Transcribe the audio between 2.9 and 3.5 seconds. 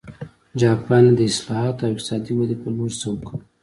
سوق کړ.